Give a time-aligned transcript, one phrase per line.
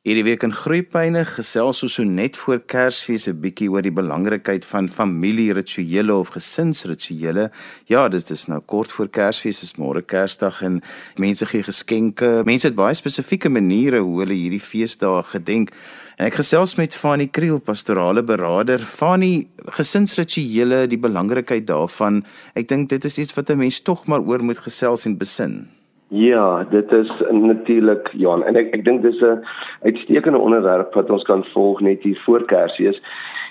[0.00, 4.64] Hierdie week in Groepyne gesels ons so net voor Kersfees 'n bietjie oor die belangrikheid
[4.64, 7.50] van familierituele of gesinsrituele.
[7.84, 10.80] Ja, dit is nou kort voor Kersfees, is môre Kersdag en
[11.18, 12.42] mense gee geskenke.
[12.46, 15.70] Mense het baie spesifieke maniere hoe hulle hierdie feesdae gedenk.
[16.16, 18.78] En ek gesels met Fanie Kriel, pastorale beraader.
[18.78, 22.24] Fanie, gesinsrituele, die belangrikheid daarvan.
[22.54, 25.79] Ek dink dit is iets wat 'n mens tog maar oor moet gesels en besin.
[26.12, 29.44] Ja, dit is natuurlik Johan en ek ek dink dis 'n
[29.86, 32.98] uitstekende onderwerp wat ons kan volg net hier voor Kersfees.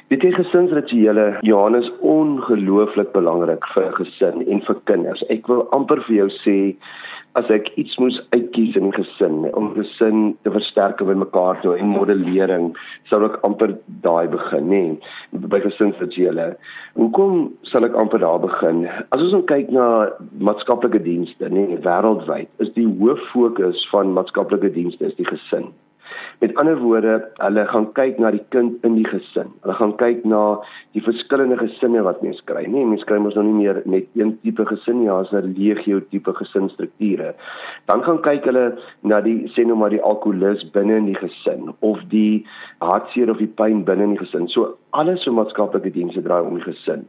[0.07, 5.23] Dit is gesinsrituele Johan is ongelooflik belangrik vir 'n gesin en vir kinders.
[5.29, 6.75] Ek wil amper vir jou sê
[7.37, 11.91] as ek iets moes uitkies in gesin om gesin te versterk by mekaar toe en
[11.93, 12.71] modellering
[13.11, 14.83] sou ek amper daai begin nê
[15.53, 16.47] by gesinsrituele.
[16.97, 18.87] Hoekom sal ek amper daar begin?
[19.15, 20.09] As ons kyk na
[20.41, 25.69] maatskaplike dienste nê wêreldwyd is die hoof fokus van maatskaplike dienste is die gesin
[26.39, 29.51] Met ander woorde, hulle gaan kyk na die kind in die gesin.
[29.63, 30.41] Hulle gaan kyk na
[30.95, 32.63] die verskillende gesinne wat mens kry.
[32.67, 35.99] Nee, mens kry mos nou nie meer net een tipe gesin nie, as 'n legio
[36.11, 37.33] tipe gesinsstrukture.
[37.87, 41.73] Dan gaan kyk hulle na die sê nou maar die alkoholus binne in die gesin
[41.79, 42.45] of die
[42.79, 44.47] hartseer of die pyn binne in die gesin.
[44.47, 47.07] So alles so maatskaplike dienste draai om die gesin.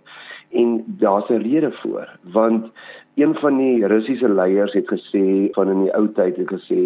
[0.51, 2.67] En daar's 'n rede voor, want
[3.15, 6.81] een van die Russiese leiers het gesê van in die ou tyd het gesê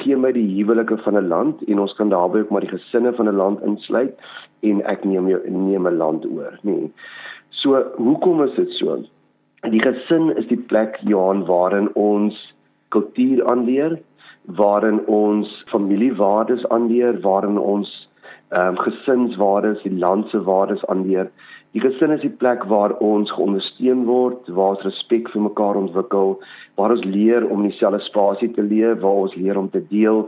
[0.00, 3.12] gee my die huwelike van 'n land en ons kan daarbey ook maar die gesinne
[3.12, 4.14] van 'n land insluit
[4.60, 6.90] en ek neem jou neem 'n land oor nê.
[7.50, 9.02] So hoekom is dit so?
[9.70, 12.54] Die gesin is die plek Johan waarin ons
[12.88, 13.98] kultuur aanleer,
[14.44, 18.07] waarin ons familiewaardes aanleer, waarin ons
[18.48, 21.30] ehm um, gesinswaardes, die land se waardes aanleer.
[21.76, 26.38] Die gesin is die plek waar ons geondersteun word, waar ons respek vir mekaar ontwikkel,
[26.80, 30.24] waar ons leer om in dieselfde spasie te leef, waar ons leer om te deel.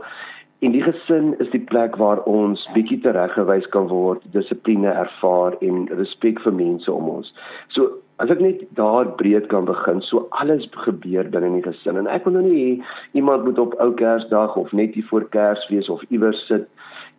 [0.61, 5.87] En die gesin is die plek waar ons bietjie tereggewys kan word, dissipline ervaar en
[5.97, 7.33] respek vir mense om ons.
[7.73, 7.89] So
[8.21, 12.09] as ek net daar breed kan begin, so alles gebeur binne in die gesin en
[12.13, 12.83] ek wil nou nie
[13.17, 16.69] iemand moet op ou Kersdag of net hier voor Kersfees of iewers sit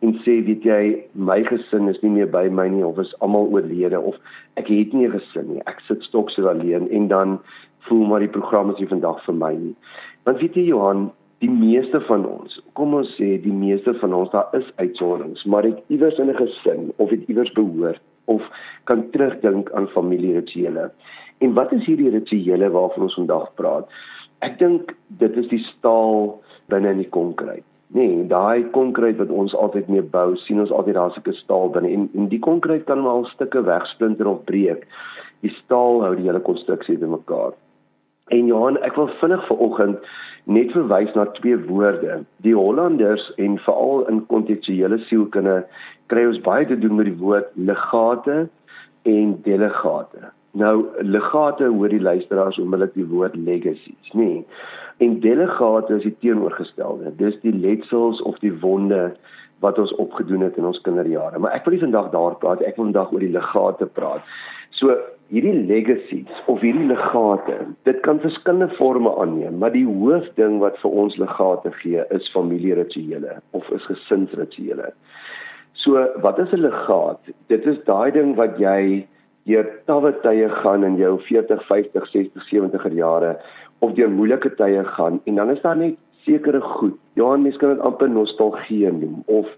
[0.02, 0.82] en sê weet jy
[1.14, 4.16] my gesin is nie meer by my nie of is almal oorlede of
[4.60, 5.62] ek het nie 'n gesin nie.
[5.70, 7.38] Ek sit stokse alleen en dan
[7.86, 9.76] voel maar die program is nie vandag vir my nie.
[10.24, 14.30] Want weet jy Johan die meeste van ons kom ons sê die meeste van ons
[14.30, 18.42] daar is uitsonderings maar ek iewers in 'n gesin of het iewers behoort of
[18.84, 20.90] kan terugdink aan familierituele.
[21.38, 23.88] En wat is hierdie rituele waarvan ons vandag praat?
[24.40, 29.54] Ek dink dit is die staal binne in die konkreet Nee, daai konkreet wat ons
[29.54, 33.03] altyd mee bou, sien ons altyd daar's 'n staal binne en en die konkreet kan
[33.04, 34.86] wel stukke wegsplinter of breek.
[35.41, 37.52] Die staal hou die hele konstruksie te mekaar.
[38.31, 39.98] En Johan, ek wil vinnig vanoggend
[40.44, 42.25] net verwys na twee woorde.
[42.36, 45.66] Die Hollanders en veral in kontekstuele sielkunde
[46.06, 48.48] kry ons baie te doen met die woord legate
[49.02, 50.32] en delegate.
[50.52, 54.24] Nou legate hoor die luisteraars onmiddellik die woord legacies, nê?
[54.24, 54.46] Nee.
[55.02, 57.14] En delegate is die teenoorgestelde.
[57.16, 59.14] Dis die letsels of die wonde
[59.64, 61.38] wat ons opgedoen het in ons kinderjare.
[61.38, 64.26] Maar ek wil nie vandag daar praat, ek wil vandag oor die legate praat.
[64.78, 64.94] So
[65.32, 67.56] hierdie legacies of hierdie legate,
[67.88, 73.38] dit kan verskillende forme aanneem, maar die hoofding wat vir ons legate gee is familierituele
[73.56, 74.92] of is gesinsrituele.
[75.82, 77.32] So wat is 'n legaat?
[77.48, 79.06] Dit is daai ding wat jy
[79.48, 83.36] deur tawwe tye gaan in jou 40, 50, 60, 70er jare
[83.82, 86.94] of deur moeilike tye gaan en dan is daar net sekere goed.
[87.19, 89.48] Ja, mens kan dit amper nostalgie noem of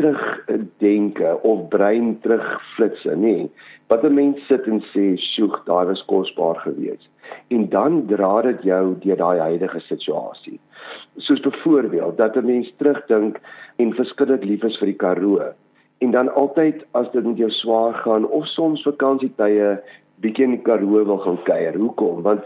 [0.00, 3.20] terugdenke of brein terugflitse, nê.
[3.20, 3.50] Nee,
[3.92, 7.08] wat 'n mens sit en sê, "Sjoeg, daai was kosbaar geweest."
[7.48, 10.60] En dan dra dit jou deur daai huidige situasie.
[11.16, 13.40] Soos byvoorbeeld dat 'n mens terugdink
[13.76, 15.54] en verskillik lief is vir die Karoo
[16.04, 19.74] en dan altyd as dit met jou swaar gaan of soms vakansietye
[20.24, 21.76] bietjie in die Karoo wil gaan kuier.
[21.80, 22.22] Hoekom?
[22.26, 22.44] Want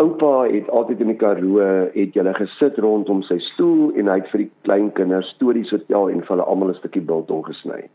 [0.00, 4.30] oupa het altyd in die Karoo het julle gesit rondom sy stoel en hy het
[4.32, 7.88] vir die kleinkinders stories vertel en vir hulle almal 'n stukkie biltong gesny.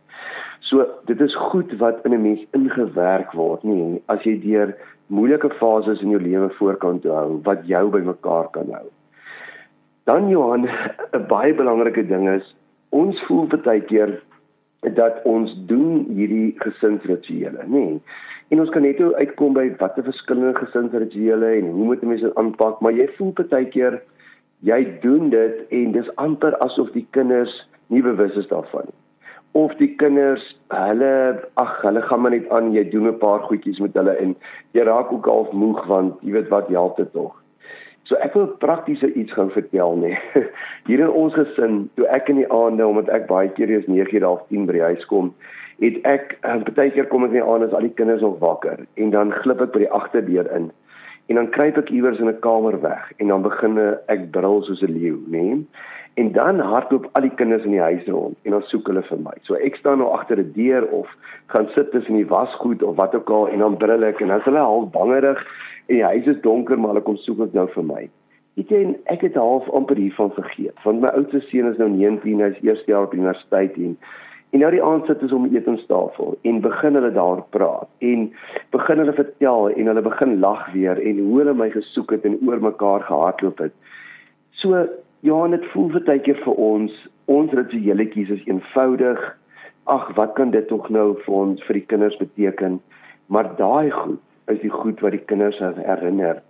[0.62, 4.75] So dit is goed wat in 'n mens ingewerk word, nie as jy deur
[5.07, 8.88] moeilike fases in jou lewe voorkant hou wat jou bymekaar kan hou.
[10.06, 10.69] Dan Johan,
[11.13, 12.56] 'n baie belangrike ding is
[12.89, 14.22] ons voel baie keer
[14.96, 17.86] dat ons doen hierdie gesinsrituele, nê.
[17.86, 18.02] Nee.
[18.54, 22.82] En ons kan net uitkom by watter verskillende gesinsrituele en hoe moet mense dit aanpak,
[22.82, 24.02] maar jy voel baie keer
[24.64, 27.54] jy doen dit en dis amper asof die kinders
[27.88, 29.00] nie bewus is daarvan nie.
[29.54, 31.14] Of die kinders, hulle
[31.62, 34.36] ag, hulle gaan maar net aan, jy doen 'n paar goedjies met hulle en
[34.74, 37.43] jy raak ook half moeg want jy weet wat help dit tog.
[38.04, 40.14] So ek wil praktiese iets gou vertel nê.
[40.88, 44.26] Hier in ons gesin, toe ek in die aande omdat ek baie keer eers 9:00
[44.28, 45.32] of 10:00 by die huis kom,
[45.80, 48.42] het ek um, baie keer kom ek in die aande as al die kinders nog
[48.44, 50.72] wakker en dan glip ek by die agterdeur in.
[51.32, 53.80] En dan kruip ek iewers in 'n kamer weg en dan begin
[54.12, 55.64] ek brul soos 'n leeu, nê?
[56.20, 59.20] En dan hardloop al die kinders in die huis rond en dan soek hulle vir
[59.20, 59.34] my.
[59.48, 61.08] So ek staan nou agter 'n deur of
[61.48, 64.40] gaan sit tussen die wasgoed of wat ook al en dan brul ek en dan
[64.40, 65.40] is hulle half bangerig
[65.88, 68.04] en die huis is donker maar hulle kom soek ek nou vir my.
[68.62, 72.44] Ek sien ek het half amper hiervan vergeet want my oudste seun is nou 19
[72.46, 73.98] hy's eerste jaar op universiteit en
[74.54, 78.28] en nou die aand sit ons om etenstafel en begin hulle daar praat en
[78.76, 82.38] begin hulle vertel en hulle begin lag weer en hoe hulle my gesoek het en
[82.46, 83.74] oor mekaar gehardloop het.
[84.62, 84.84] So
[85.26, 87.00] ja, dit voel vir tydjie vir ons
[87.32, 89.24] ons ritueletjies is eenvoudig.
[89.90, 92.78] Ag, wat kan dit tog nou vir ons vir die kinders beteken?
[93.34, 96.42] Maar daai goed is die goed wat die kinders herinner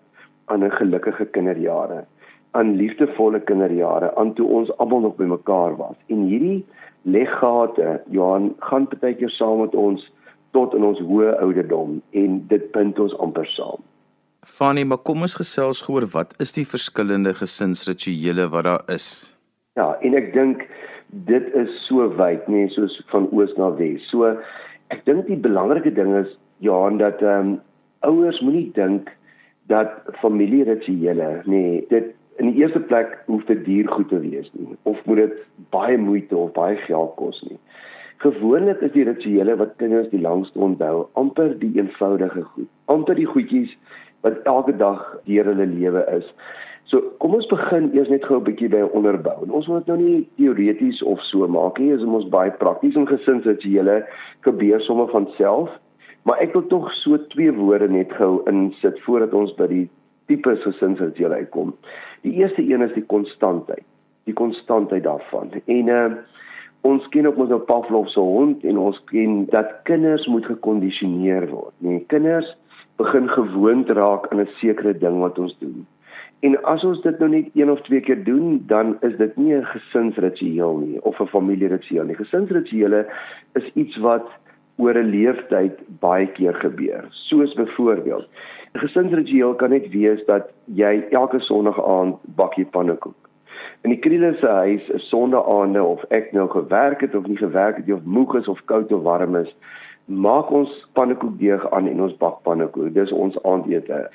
[0.45, 2.05] aan 'n gelukkige kinderjare,
[2.51, 5.95] aan liefdevolle kinderjare, aan toe ons almal nog bymekaar was.
[6.07, 6.65] En hierdie
[7.01, 10.11] leggate, Johan, gaan baie keer saam met ons
[10.51, 13.81] tot in ons hoë ouderdom en dit bind ons amper saam.
[14.45, 19.35] Fanny, maar kom ons gesels gehoor wat is die verskillende gesinsrituele wat daar is?
[19.79, 20.67] Ja, en ek dink
[21.29, 24.03] dit is so wyd, nee, soos van oos na wes.
[24.11, 24.35] So
[24.93, 26.29] ek dink die belangrike ding is
[26.59, 27.61] Johan dat ehm um,
[28.07, 29.11] ouers moenie dink
[29.71, 29.89] dat
[30.21, 32.11] familierituele nee dit
[32.41, 35.35] in die eerste plek hoef dit duur goed te wees nie of moet dit
[35.75, 37.59] baie moeite of baie geld kos nie.
[38.23, 43.29] Gewoonlik is die rituele wat kinders die langste onthou amper die eenvoudige goed amper die
[43.29, 43.71] goedjies
[44.25, 46.27] wat elke dag deur hulle lewe is.
[46.91, 49.43] So kom ons begin eers net gou 'n bietjie by onderbou.
[49.43, 52.95] En ons wil dit nou nie teoreties of so maak nie is ons baie prakties
[52.95, 54.03] en gesinsrituele
[54.41, 55.69] gebeur sommer van self
[56.23, 59.87] Maar ek wil tog so twee woorde net gou insit voordat ons by die
[60.31, 61.73] tipe gesinsrituele uitkom.
[62.23, 63.83] Die eerste een is die konstantheid.
[64.23, 65.51] Die konstantheid daarvan.
[65.65, 66.05] En uh
[66.83, 71.45] ons ken ook mos nou Pavlov se hond en ons ken dat kinders moet gekondisioneer
[71.47, 71.71] word.
[71.79, 72.49] Nee, kinders
[72.99, 75.87] begin gewoond raak aan 'n sekere ding wat ons doen.
[76.43, 79.55] En as ons dit nou net een of twee keer doen, dan is dit nie
[79.55, 82.15] 'n gesinsritueel nie of 'n familieritueel nie.
[82.15, 83.07] Gesinsrituele
[83.53, 84.27] is iets wat
[84.83, 87.07] oor 'n leeftyd baie keer gebeur.
[87.27, 88.27] Soos byvoorbeeld,
[88.73, 93.15] 'n gesinsritueel kan net wees dat jy elke Sondag aand bakkie pannekoek.
[93.83, 97.77] In die Kriele se huis is Sondaande of ek nou gewerk het of nie gewerk
[97.77, 99.55] het of moeg is of koud of warm is,
[100.05, 102.93] maak ons pannekoek deeg aan en ons bak pannekoek.
[102.93, 104.09] Dis ons aandete.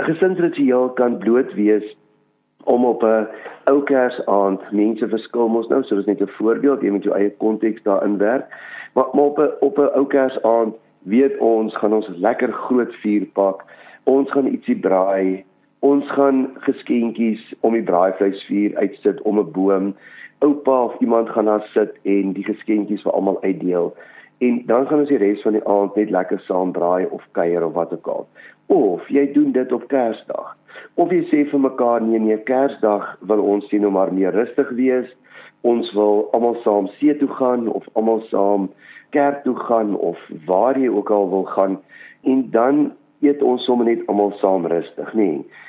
[0.00, 1.96] 'n Gesinsritueel kan bloot wees
[2.64, 3.28] om op 'n
[3.70, 7.30] ou Kersaand mense verskil mos nou, so dis net 'n voorbeeld, jy moet jou eie
[7.30, 8.46] konteks daarin werk.
[8.94, 13.26] Maar, maar op 'n op 'n ou Kersaand weet ons gaan ons lekker groot vuur
[13.32, 13.64] pak.
[14.04, 15.44] Ons gaan ietsie braai.
[15.78, 19.94] Ons gaan geskenkies om die braaivleisvuur uitsit om 'n boom.
[20.38, 23.94] Oupa of iemand gaan daar sit en die geskenkies vir almal uitdeel.
[24.40, 27.64] En dan gaan ons die res van die aand net lekker saam braai of kuier
[27.66, 28.26] of wat ook al.
[28.72, 30.56] Of jy doen dit op Kersdag
[30.94, 34.70] of jy sê vir mekaar nee nee Kersdag wil ons sien nou maar meer rustig
[34.78, 35.08] wees.
[35.66, 38.70] Ons wil almal saam see toe gaan of almal saam
[39.16, 41.78] kerk toe gaan of waar jy ook al wil gaan
[42.22, 45.26] en dan eet ons sommer net almal saam rustig, nê.
[45.36, 45.66] Nee.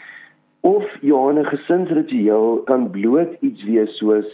[0.61, 4.27] Of Johanne gesinsritueel kan bloot iets wees soos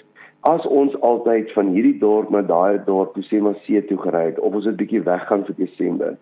[0.47, 4.23] as ons altyd van hierdie dorp na daai dorp toe sê maar see toe gery
[4.29, 6.17] het of ons 'n bietjie weggaan vir Desember.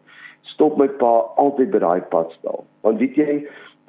[0.54, 1.14] Stop my pa
[1.44, 2.66] altyd by daai padstal.
[2.82, 3.46] Want weet jy,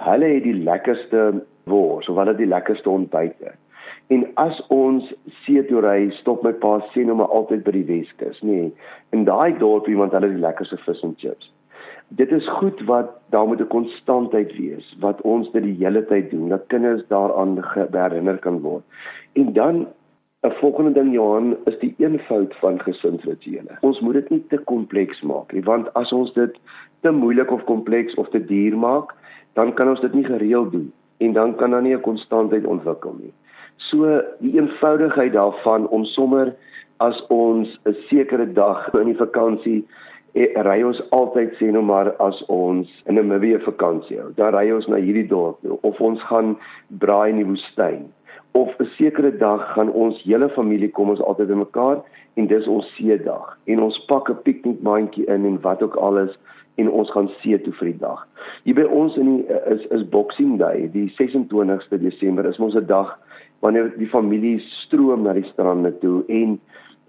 [0.08, 1.22] hulle het die lekkerste
[1.64, 3.52] wors of hulle die lekkerste ontbyte.
[4.08, 5.08] En as ons
[5.44, 8.60] see toe ry, stop my pa sien hom altyd by die Weskus, nê.
[8.60, 8.72] Nee,
[9.12, 11.52] in daai dorp iemand hulle die lekkerste vis en chips.
[12.08, 16.30] Dit is goed wat daar moet 'n konstantheid wees wat ons dit die hele tyd
[16.30, 17.58] doen dat kinders daaraan
[17.92, 18.84] herinner kan word.
[19.32, 19.86] En dan
[20.46, 23.78] 'n volgende ding Johan is die eenvoud van gesinsrituele.
[23.80, 26.58] Ons moet dit nie te kompleks maak nie want as ons dit
[27.00, 29.14] te moeilik of kompleks of te duur maak,
[29.58, 33.16] dan kan ons dit nie gereeld doen en dan kan daar nie 'n konstantheid ontwikkel
[33.18, 33.32] nie.
[33.76, 36.54] So die eenvoudigheid daarvan om sommer
[36.96, 39.84] as ons 'n sekere dag in die vakansie
[40.34, 44.54] eh, ry ons altyd sê nou maar as ons in 'n Namibië vakansie hou, dan
[44.54, 46.56] ry ons na hierdie dorp toe of ons gaan
[46.88, 48.12] braai in die woestyn
[48.56, 51.98] of 'n sekere dag gaan ons hele familie kom ons altyd bymekaar
[52.40, 56.18] en dis ons see dag en ons pak 'n piknikmandjie in en wat ook al
[56.18, 56.38] is
[56.80, 58.20] en ons gaan see toe vir die dag.
[58.64, 59.44] Hier by ons in die
[59.74, 63.18] is is Boxing Day, die 26ste Desember is ons 'n dag
[63.60, 66.60] wanneer die familie stroom na die strande toe en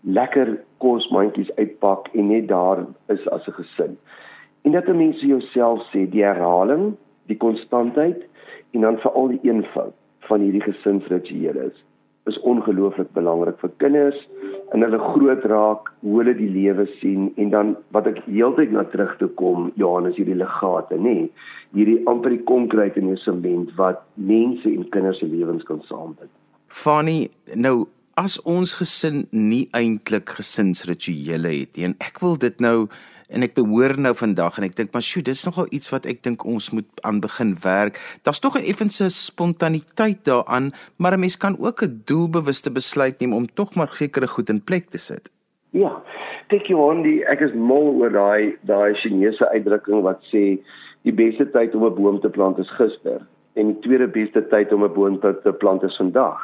[0.01, 3.97] lekker kosmandjies uitpak en net daar is as 'n gesin.
[4.61, 6.95] En dat mense jouself sê die herhaling,
[7.27, 8.25] die konstantheid
[8.71, 9.93] en dan veral die eenvoud
[10.29, 11.83] van hierdie gesinsrituele is
[12.27, 14.17] is ongelooflik belangrik vir kinders
[14.75, 18.83] in hulle groot raak, hoe hulle die lewe sien en dan wat ek heeltyd na
[18.91, 21.13] terug toe kom, Johannes hierdie legate, nê?
[21.21, 21.29] Nee,
[21.77, 26.31] hierdie amper die konkrete in die sement wat mense en kinders se lewens kan saambind.
[26.67, 27.87] Fanny, nou
[28.19, 32.89] as ons gesin nie eintlik gesinsrituele het nie en ek wil dit nou
[33.27, 36.23] en ek behoor nou vandag en ek dink maar sjoe dis nogal iets wat ek
[36.23, 37.99] dink ons moet aan begin werk.
[38.23, 43.33] Daar's tog 'n effense spontaniteit daaraan, maar 'n mens kan ook 'n doelbewuste besluit neem
[43.33, 45.29] om tog maar sekere goed in plek te sit.
[45.71, 46.03] Ja.
[46.47, 50.59] Kyk jy aan die ek is mal oor daai daai Chinese uitdrukking wat sê
[51.03, 53.19] die beste tyd om 'n boom te plant is gister
[53.55, 56.39] en die tweede beste tyd om 'n boom te plant is vandag.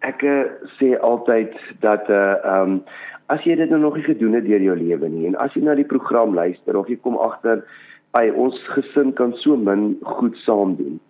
[0.00, 0.44] Ek uh,
[0.78, 2.84] sê altyd dat 'n uh, eh, ehm um,
[3.32, 5.62] as jy dit nou nog nie gedoen het deur jou lewe nie en as jy
[5.66, 7.64] na die program luister of jy kom agter
[8.16, 11.00] by ons gesin kan so min goed saam doen.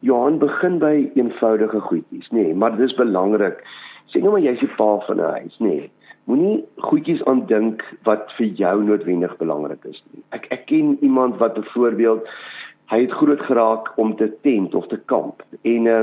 [0.00, 3.62] Johan begin by eenvoudige goedjies, nê, nee, maar dit is belangrik.
[4.10, 5.68] Sê nou maar jy's die pa van 'n huis, nê.
[5.68, 5.90] Nee,
[6.26, 10.24] Moenie goedjies aandink wat vir jou noodwendig belangrik is nie.
[10.34, 12.26] Ek ek ken iemand wat byvoorbeeld
[12.90, 16.00] hy het groot geraak om te tent of te kamp en uh,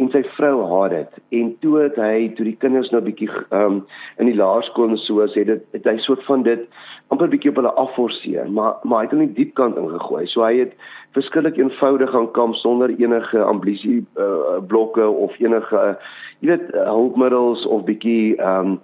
[0.00, 3.82] en sy vrou haat dit en toe het hy toe die kinders nou bietjie um,
[4.22, 6.64] in die laerskool en so sê dit het hy soort van dit
[7.12, 10.24] amper bietjie op hulle afforceer maar maar hy het hom nie diep kant ingegooi.
[10.30, 10.74] So hy het
[11.16, 15.82] verskillik eenvoudig gaan kamp sonder enige ambisie uh, blokke of enige
[16.40, 18.78] jy weet hulpmiddels of bietjie um,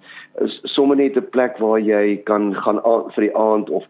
[0.75, 2.83] sommer net 'n plek waar jy kan gaan
[3.15, 3.87] vir die aand of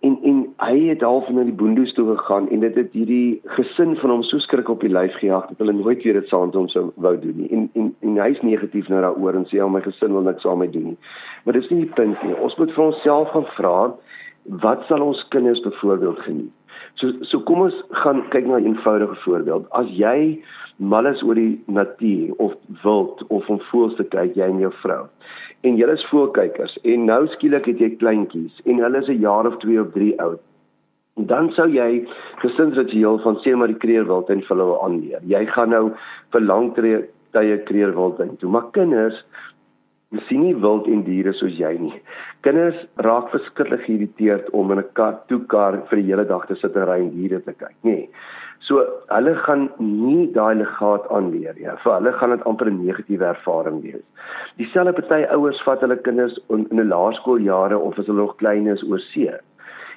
[0.00, 3.96] en en hy het half na die boondoes toe gegaan en dit het hierdie gesin
[3.98, 6.58] van hom so skrik op die lyf gejaag dat hulle nooit weer dit saam met
[6.58, 7.48] hom sou wou doen nie.
[7.50, 10.62] En en en hy's negatief nou daaroor en sê al my gesin wil niks saam
[10.62, 10.98] met doen nie.
[11.44, 12.36] Maar dis nie die punt nie.
[12.38, 13.76] Ons moet vir onsself gaan vra
[14.62, 16.57] wat sal ons kinders byvoorbeeld geniet
[17.00, 17.74] so so kom ons
[18.04, 20.42] gaan kyk na 'n eenvoudige voorbeeld as jy
[20.76, 24.72] mal is oor die natuur of wild of om voels te kyk jy en jou
[24.82, 25.04] vrou
[25.66, 29.46] en julle is voelkykers en nou skielik het jy kleintjies en hulle is 'n jaar
[29.46, 30.40] of 2 of 3 oud.
[31.18, 32.06] En dan sou jy
[32.42, 35.20] gesinsritueel van sê maar die kreerwild en hulle wil aanleer.
[35.26, 35.92] Jy gaan nou
[36.32, 36.74] vir lang
[37.32, 39.24] tye kreerwild in toe, maar kinders
[40.28, 41.94] sien nie wild en diere soos jy nie.
[42.46, 46.54] Kinders raak verskriklik geïrriteerd om in 'n kar toe kar vir die hele dag te
[46.54, 48.08] sit en ry en diere te kyk, nê.
[48.60, 51.64] So hulle gaan nie daai legaat aanleer nie.
[51.64, 51.76] Ja.
[51.84, 54.02] Vir hulle gaan dit amper 'n negatiewe ervaring wees.
[54.56, 58.66] Dieselfde party ouers vat hulle kinders in, in 'n laerskooljare of as hulle nog klein
[58.66, 59.30] is oor see.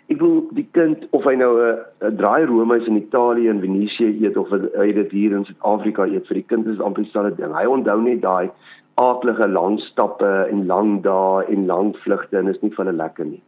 [0.10, 4.38] Ek wil die kind of hy nou 'n draai roomys in Italië en Venesië eet
[4.38, 7.53] of hy dit hier in Suid-Afrika eet vir die kind is amper dieselfde ding.
[7.56, 8.51] Hy onthou net daai
[8.95, 13.25] aardige lang stappe en lang dae en lang vlugte en is nie vir hulle lekker
[13.25, 13.41] nie.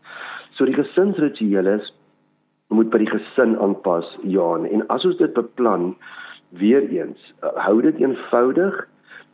[0.55, 1.91] So die gesinsrituele is
[2.73, 5.93] moet by die gesin aanpas Johan en as ons dit beplan
[6.61, 8.87] weer eens uh, hou dit eenvoudig.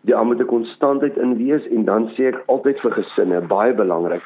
[0.07, 3.73] Die almal moet 'n konstantheid in wees en dan sê ek altyd vir gesinne baie
[3.73, 4.23] belangrik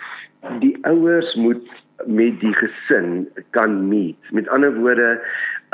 [0.59, 1.67] die ouers moet
[2.05, 4.17] met die gesin kan meet.
[4.31, 5.21] Met ander woorde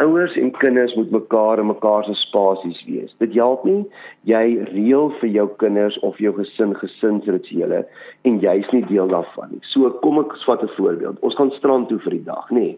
[0.02, 3.16] ouers en kinders moet mekaar in mekaar se spasies wees.
[3.18, 3.84] Dit help nie
[4.30, 7.84] jy reël vir jou kinders of jou gesin gesinsrituele
[8.28, 9.62] en jy's nie deel daarvan nie.
[9.74, 11.20] So kom ek vat 'n voorbeeld.
[11.20, 12.78] Ons gaan strand toe vir die dag, nê.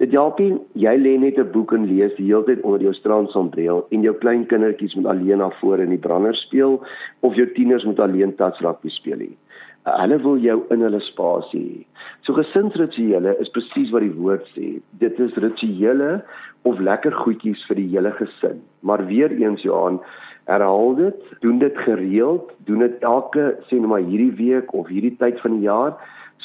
[0.00, 2.94] Dit help nie jy lê net 'n boek en lees die hele tyd onder jou
[2.94, 6.80] strandsonbril en jou klein kindertjies moet alleen na vore in die brander speel
[7.20, 9.36] of jou tieners moet alleen touchrappie speel nie.
[9.84, 11.84] Hulle wil jou in hulle spasie hê.
[12.22, 14.80] So gesinsrituele is presies wat die woord sê.
[15.00, 16.22] Dit is rituele
[16.62, 18.62] of lekker goedjies vir die hele gesin.
[18.80, 20.00] Maar weer eens Johan,
[20.44, 25.16] herhaal dit, doen dit gereeld, doen dit elke sê net maar hierdie week of hierdie
[25.20, 25.94] tyd van die jaar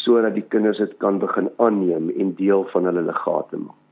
[0.05, 3.84] sodat die kinders dit kan begin aanneem en deel van hulle legate maak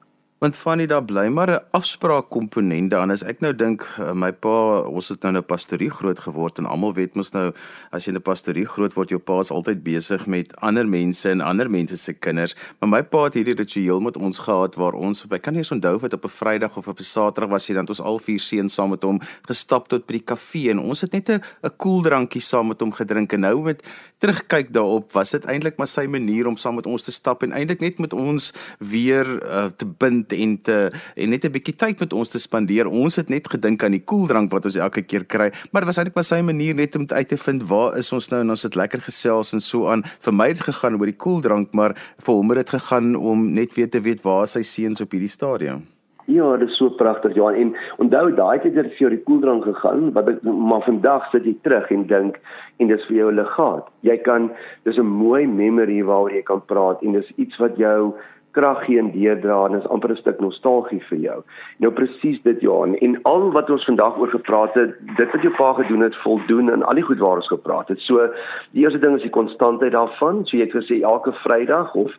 [0.43, 4.11] want van die daar bly maar 'n afspraak komponent daarin as ek nou dink eh,
[4.13, 7.53] my pa ons het nou 'n pastorie groot geword en almal weet mos nou
[7.91, 11.29] as jy in 'n pastorie groot word jou pa is altyd besig met ander mense
[11.29, 12.55] en ander mense se kinders.
[12.79, 15.71] Maar my pa het hierdie ritueel met ons gehad waar ons ek kan nie eens
[15.71, 18.39] onthou wat op 'n Vrydag of op 'n Saterdag was hy dan ons al vier
[18.39, 21.71] seuns saam met hom gestap tot by die kafee en ons het net 'n 'n
[21.77, 23.81] koeldrankie saam met hom gedrink en nou met
[24.23, 27.51] terugkyk daarop was dit eintlik maar sy manier om saam met ons te stap en
[27.51, 31.99] eintlik net met ons weer uh, te bind en te en net 'n bietjie tyd
[31.99, 32.87] met ons te spandeer.
[32.87, 35.97] Ons het net gedink aan die koeldrank wat ons elke keer kry, maar dit was
[35.97, 38.63] eintlik maar sy manier net om uit te vind waar is ons nou en ons
[38.63, 40.03] het lekker gesels en so aan.
[40.19, 43.75] Vir my het gegaan oor die koeldrank, maar vir hom het dit gegaan om net
[43.75, 45.92] weer te weet waar sy seuns op hierdie stadium.
[46.25, 47.55] Ja, dit is so pragtig, Johan.
[47.55, 51.43] En onthou daai tyd het vir jou die koeldrank gegaan, wat ek maar vandag sit
[51.43, 52.39] jy terug en dink
[52.79, 53.89] en dis vir jou 'n legaat.
[54.01, 54.51] Jy kan
[54.83, 58.13] dis 'n mooi memory waaroor jy kan praat en dis iets wat jou
[58.53, 61.39] krag gee en deurdra en is amper 'n stuk nostalgie vir jou.
[61.79, 65.53] Nou presies dit Johan en al wat ons vandag oor gepraat het, dit wat jou
[65.57, 67.99] pa gedoen het, voldoen aan al die goed waar ons gepraat het.
[67.99, 68.29] So
[68.71, 70.45] die eerste ding is die konstantheid daarvan.
[70.45, 72.11] So jy het gesê elke Vrydag of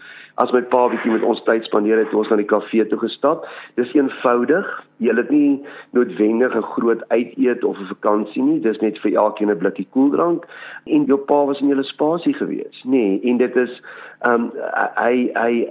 [0.42, 3.46] as my pa bietjie met ons tyd spandeer het, ons na die kafee toe gestap.
[3.78, 4.66] Dis eenvoudig.
[5.02, 5.62] Jy het nie
[5.94, 8.60] noodwendig 'n groot uiteet of 'n vakansie nie.
[8.60, 10.46] Dis net vir elkeen 'n blikkie koeldrank
[10.86, 12.90] en jou pa was in julle spasie gewees, nê?
[12.90, 13.82] Nee, en dit is
[14.24, 14.52] ehm um,
[14.96, 15.68] hy hy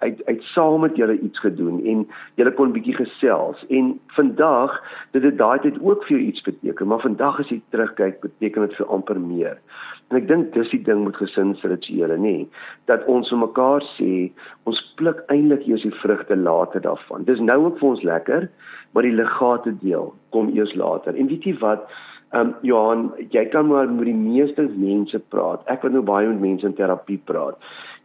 [0.00, 3.64] hy het saam met julle iets gedoen en julle kon bietjie gesels.
[3.68, 7.60] En vandag dit het daai tyd ook vir jou iets beteken, maar vandag as jy
[7.70, 9.58] terugkyk, beteken dit vir amper meer.
[10.10, 12.34] En ek dink dis die ding met gesinsrituele, nê,
[12.90, 14.28] dat ons vir mekaar sê
[14.70, 17.26] ons pluk eintlik eers die vrugte later daarvan.
[17.26, 18.46] Dis nou ook vir ons lekker,
[18.94, 21.18] maar die legate deel kom eers later.
[21.18, 21.90] En weet jy wat?
[22.34, 25.66] Ehm um, Johan, jy kan maar met die meeste mense praat.
[25.70, 27.58] Ek wat nou baie met mense in terapie praat.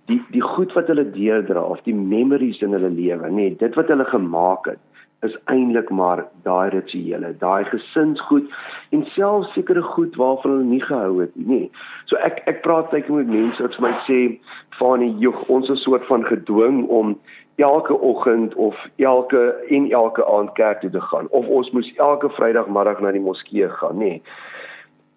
[0.09, 3.89] Die die goed wat hulle deurdra of die memories in hulle lewe, nê, dit wat
[3.93, 4.81] hulle gemaak het
[5.21, 8.47] is eintlik maar daai rituele, daai gesinsgoed
[8.89, 11.45] en selfs sekere goed waarvan hulle nie gehou het nie.
[11.47, 11.69] Nee.
[12.09, 14.19] So ek ek praat tyd met mense wat vir my sê
[14.79, 17.13] van die joeg ons is soort van gedwing om
[17.61, 22.29] elke oggend of elke en elke aand kerk toe te gaan of ons moes elke
[22.39, 24.15] Vrydagmiddag na die moskee gaan, nê.
[24.17, 24.49] Nee.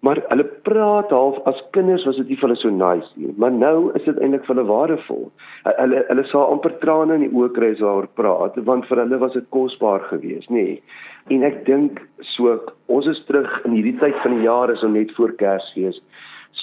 [0.05, 3.53] Maar hulle praat half as kinders was dit nie vir hulle so nice nie, maar
[3.53, 5.23] nou is dit eintlik vir hulle waardevol.
[5.65, 9.19] Hulle hulle sal amper trane in die oë kry as hulle praat, want vir hulle
[9.23, 10.67] was dit kosbaar geweest, nê.
[10.75, 11.01] Nee.
[11.33, 12.03] En ek dink
[12.35, 12.53] so
[12.93, 15.97] ons is terug in hierdie tyd van die jaar is om net voor Kersfees.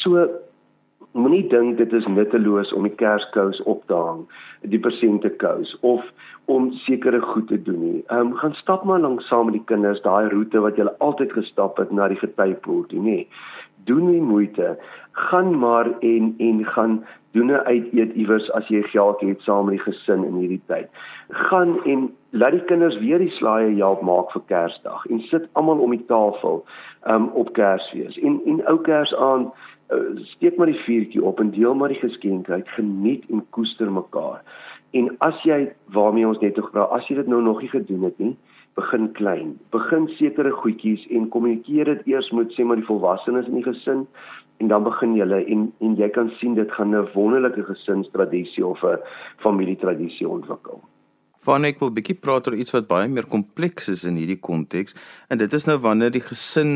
[0.04, 0.28] So
[1.12, 4.24] moenie dink dit is nutteloos om die kerskous op te hang,
[4.72, 6.04] die persente kous of
[6.50, 8.04] om sekere goed te doen nie.
[8.08, 11.32] Ehm um, gaan stap maar langs saam met die kinders daai roete wat jy altyd
[11.32, 13.26] gestap het na die getypoort toe, nê.
[13.84, 14.76] Doen nie moeite.
[15.28, 17.02] Gaan maar en en gaan
[17.32, 20.88] doen 'n uiteet iewers as jy geld het saam met die gesin in hierdie tyd.
[21.28, 25.78] Gaan en laat die kinders weer die slaaie help maak vir Kersdag en sit almal
[25.78, 26.64] om die tafel
[27.06, 28.18] um, op Kersfees.
[28.18, 29.52] En en ou Kersaand
[30.34, 34.42] steek maar die vuurtjie op en deel maar die geskenke uit, geniet en koester mekaar.
[34.92, 38.18] En as jy waarmee ons net gepraat, as jy dit nou nog nie gedoen het
[38.18, 38.36] nie,
[38.74, 39.58] begin klein.
[39.70, 44.06] Begin sekere goedjies en kommunikeer dit eers met sê maar die volwassenes in die gesin
[44.62, 48.84] en dan begin julle en en jy kan sien dit gaan 'n wonderlike gesinstradisie of
[48.84, 48.98] 'n
[49.44, 50.80] familietradisie ontwikkel.
[51.42, 54.94] Van ek wil bietjie praat oor iets wat baie meer kompleks is in hierdie konteks
[55.32, 56.70] en dit is nou wanneer die gesin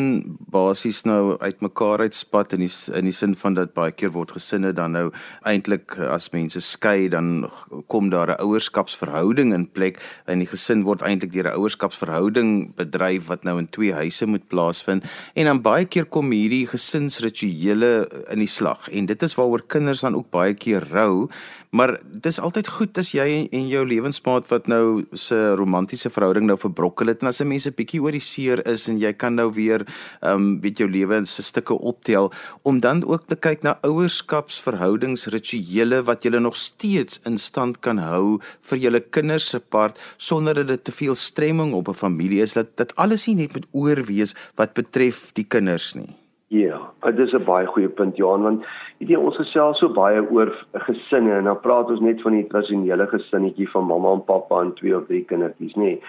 [0.51, 4.73] basies nou uitmekaar uitspat in die in die sin van dat baie keer word gesinne
[4.75, 5.05] dan nou
[5.47, 7.47] eintlik as mense skei dan
[7.87, 13.27] kom daar 'n ouerskapsverhouding in plek en die gesin word eintlik deur 'n ouerskapsverhouding bedryf
[13.31, 15.05] wat nou in twee huise moet plaasvind.
[15.35, 18.89] En dan baie keer kom hierdie gesinsrituele in die slag.
[18.91, 21.29] En dit is waaroor kinders dan ook baie keer rou
[21.77, 26.57] maar dis altyd goed as jy en jou lewensmaat wat nou se romantiese verhouding nou
[26.61, 29.35] verbrokkel het en as 'n mens 'n bietjie oor die seer is en jy kan
[29.35, 29.87] nou weer
[30.23, 33.79] ehm um, weet jou lewe in se stukke optel om dan ook te kyk na
[33.83, 40.55] ouerskapsverhoudingsrituele wat jy nog steeds in stand kan hou vir julle kinders se part sonder
[40.55, 43.67] dat dit te veel stremming op 'n familie is dat dit alles nie net moet
[43.73, 46.26] oorwees wat betref die kinders nie.
[46.49, 48.65] Ja, dit is 'n baie goeie punt Johan want
[48.99, 52.47] weet jy ons gesels so baie oor gesinne en dan praat ons net van die
[52.47, 55.83] tradisionele gesinnetjie van mamma en pappa en twee of drie kindertjies, nê.
[55.83, 56.01] Nee.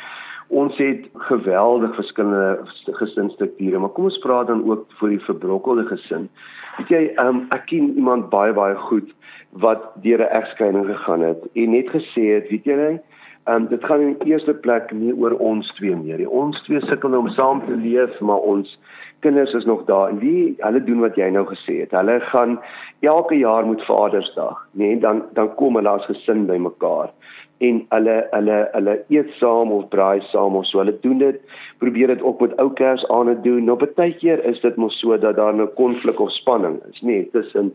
[0.47, 6.29] Ons het geweldig verskillende gesinsstrukture, maar kom ons praat dan ook vir die verbrokkelde gesin.
[6.77, 9.09] Weet jy, um, ek ken iemand baie baie goed
[9.51, 13.03] wat deur 'n egskeiding gegaan het en net gesê het, weet jy net
[13.47, 16.27] Ehm um, dit gaan in die eerste plek nie oor ons twee meer nie.
[16.27, 18.73] Ons twee sukkel om saam te leef, maar ons
[19.19, 20.09] kinders is nog daar.
[20.09, 21.91] En wie hulle doen wat jy nou gesê het.
[21.91, 22.59] Hulle gaan
[22.99, 27.13] elke jaar met Vadersdag, nê, nee, dan dan kom hulle as gesin bymekaar
[27.57, 30.79] en hulle hulle hulle eet saam of braai saam of so.
[30.79, 31.41] Hulle doen dit,
[31.77, 33.63] probeer dit ook met ou kers aan te doen.
[33.65, 37.05] Nou baie keer is dit mos so dat daar 'n konflik of spanning is, nê,
[37.05, 37.73] nee, tussen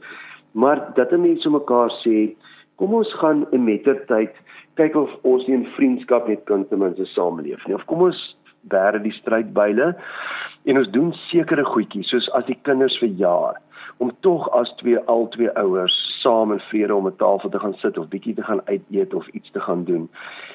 [0.53, 2.35] maar dat mense mekaar sê,
[2.77, 4.35] kom ons gaan 'n mettertyd
[4.75, 7.75] kyk of ons nie in vriendskap net kan ten minste saamleef nie.
[7.75, 9.95] Of kom ons bære die strydbyle
[10.65, 13.61] en ons doen sekere goedjies soos as die kinders verjaar
[14.03, 17.75] om tog as twee al twee ouers saam in vrede om 'n tafel te gaan
[17.75, 20.11] sit of bietjie te gaan uit eet of iets te gaan doen.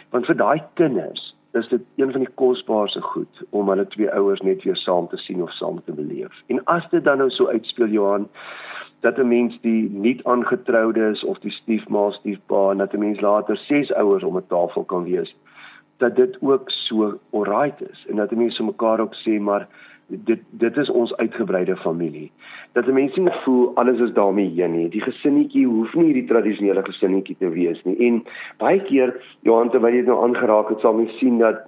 [0.09, 4.41] Want vir daai kinders is dit een van die kosbaarste goed om hulle twee ouers
[4.41, 6.43] net weer saam te sien of saam te beleef.
[6.47, 8.29] En as dit dan nou so uitspeel Johan
[8.99, 13.57] dat 'n mens die nie aangetroudes of die stiefma stiefpa en dat 'n mens later
[13.57, 15.35] ses ouers om 'n tafel kan wees
[15.97, 19.67] dat dit ook so alright is en dat mense mekaar ook sê maar
[20.07, 22.31] dit dit is ons uitgebreide familie.
[22.71, 24.89] Dat mense nie voel alles is daarmee heen nie.
[24.89, 27.97] Die gesinnetjie hoef nie hierdie tradisionele gesinnetjie te wees nie.
[28.07, 28.21] En
[28.63, 29.15] baie keer
[29.47, 31.65] Johan terwyl jy dit nou aangeraak het, sal mens sien dat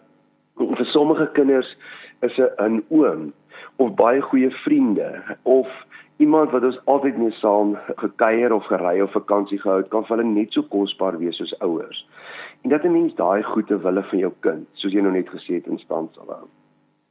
[0.60, 1.76] vir sommige kinders
[2.22, 3.32] is 'n oom
[3.76, 5.68] of baie goeie vriende of
[6.18, 10.18] iemand wat ons altyd mee saam gekuier of gery of vakansie gehou het, kan vir
[10.18, 12.02] hulle net so kosbaar wees soos ouers.
[12.62, 15.54] En dat 'n mens daai goeie wille van jou kind, soos jy nou net gesê
[15.54, 16.48] het, in stand sal hou.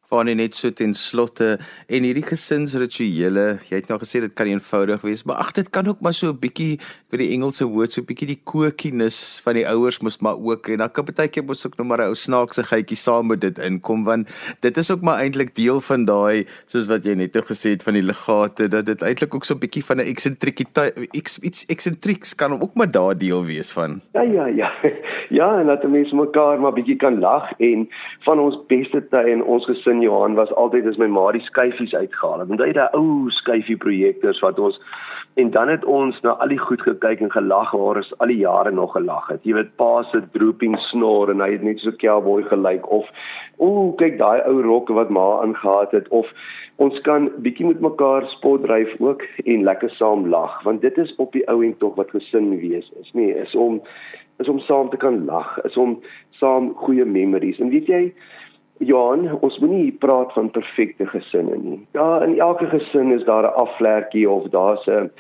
[0.08, 5.00] Van net so ten slotte en hierdie gesinsrituele, jy het nou gesê dit kan eenvoudig
[5.00, 7.94] wees, maar ag dit kan ook maar so 'n bietjie, ek weet die Engelse woord
[7.94, 11.40] so 'n bietjie die kokiness van die ouers moet maar ook en dan kan partykeer
[11.42, 14.28] mos ook nog maar 'n ou snaakse gietjie saam met dit inkom want
[14.60, 17.82] dit is ook maar eintlik deel van daai soos wat jy net nou gesê het
[17.82, 22.34] van die legate dat dit eintlik ook so 'n bietjie van 'n eksentrikiteit iets eksentriks
[22.34, 24.02] kan ook maar daar deel wees van.
[24.12, 24.70] Ja ja ja.
[25.30, 27.88] Ja, en dat mense mekaar maar bietjie kan lag en
[28.20, 31.40] van ons beste tye in ons gesin in Johan was altyd as my ma die
[31.40, 32.48] skyfies uitgehaal het.
[32.48, 34.80] Onthou jy daai ou skyfie projektors wat ons
[35.38, 38.38] en dan het ons na al die goed gekyk en gelag waar ons al die
[38.42, 39.40] jare nog gelag het.
[39.44, 43.06] Jy weet pa se drooping snor en hy het net so cowboy gelyk of
[43.58, 46.26] ooh kyk daai ou rokke wat ma aangetree het of
[46.76, 51.14] ons kan bietjie met mekaar spot dryf ook en lekker saam lag want dit is
[51.16, 53.10] op die ou en tog wat gesin wees is.
[53.12, 53.80] Nee, is om
[54.38, 55.98] is om saam te kan lag, is om
[56.38, 57.58] saam goeie memories.
[57.58, 58.02] En weet jy,
[58.78, 61.80] Johan, ons moenie praat van perfekte gesinne nie.
[61.98, 65.10] Ja, in elke gesin is daar 'n afvlekkie of daar's 'n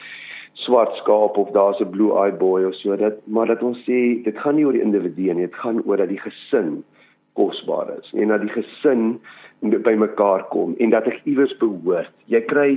[0.64, 4.22] swart skaap of daar's 'n blue eye boy of so dat maar dat ons sê
[4.24, 6.84] dit gaan nie oor die individu nie, dit gaan oor dat die gesin
[7.32, 9.20] kosbaar is en dat die gesin
[9.60, 12.10] by mekaar kom en dat ek iewers behoort.
[12.30, 12.68] Jy kry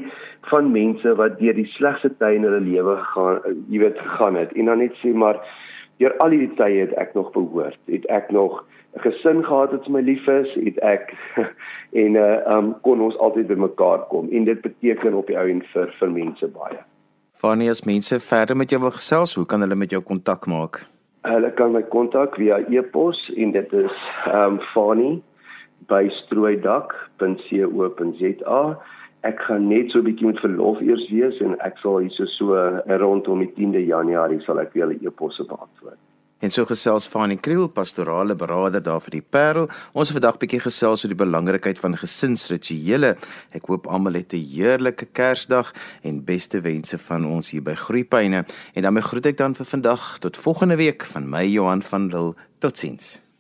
[0.50, 4.54] van mense wat deur die slegste tye in hulle lewe gegaan, jy weet, gegaan het
[4.58, 5.42] en dan net sê maar
[6.02, 7.78] deur al hierdie tye het ek nog behoort.
[7.90, 8.64] Het ek nog
[8.96, 11.14] 'n gesin gehad wat my lief is, het ek
[12.04, 15.48] en uh um kon ons altyd by mekaar kom en dit beteken op die ou
[15.50, 16.82] en vir vir mense baie.
[17.42, 20.86] Fanny as mense verder met jou wil gesels, hoe kan hulle met jou kontak maak?
[21.26, 23.96] Hulle kan my kontak via e-pos en dit is
[24.30, 25.24] um fanny
[25.90, 28.62] by strooidak.co.za.
[29.26, 32.46] Ek gaan net so 'n bietjie met verlof eers wees en ek sal hier so
[33.02, 35.98] rondom die 10de Januarie sal ek weer 'n e-posse beantwoord.
[36.42, 39.68] En so gesels Fanie Kriel, pastorale beraader daar vir die Parel.
[39.94, 43.14] Ons het vandag bietjie gesels oor die belangrikheid van gesinsrituele.
[43.54, 48.46] Ek hoop almal het 'n heerlike Kersdag en beste wense van ons hier by Groepyne.
[48.74, 52.36] En dan groet ek dan vir vandag tot volgende week van my Johan van Lille.
[52.60, 53.31] Totsiens.